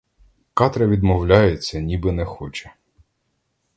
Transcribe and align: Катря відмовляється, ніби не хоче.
Катря 0.53 0.87
відмовляється, 0.87 1.79
ніби 1.79 2.11
не 2.11 2.25
хоче. 2.25 2.73